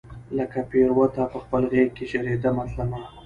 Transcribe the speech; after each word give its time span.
لکه 0.37 0.59
پیروته 0.71 1.23
پخپل 1.33 1.63
غیږ 1.71 1.89
کې 1.97 2.05
ژریدمه 2.11 2.63
تلمه 2.71 3.01